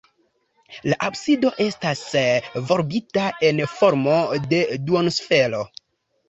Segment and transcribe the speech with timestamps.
[0.85, 2.01] La absido estas
[2.71, 4.17] volbita en formo
[4.55, 5.63] de duonsfero.